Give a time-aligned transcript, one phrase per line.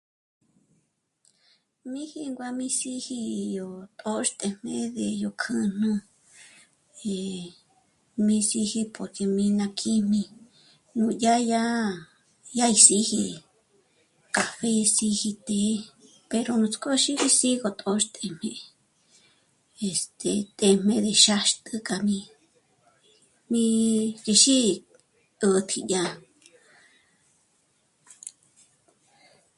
[1.91, 3.67] Mí jíngua mí síji'i yó
[3.99, 5.91] tôxtëjme ndé yó kjǘjnü,
[7.13, 7.45] eh...
[8.25, 10.21] mí síji pjò'tü mí ná kíjmi
[10.97, 11.63] núdya, yá...
[12.57, 13.21] yá í síji
[14.35, 15.61] café síji té
[16.29, 18.51] pero nuts'k'ó xíji sí go tóxtëjme
[19.89, 20.31] este...
[20.57, 22.17] té jmé bíxáxkü k'a mí...
[23.51, 23.63] mí
[24.23, 24.71] gí xǐ'i
[25.51, 26.03] 'ätji yá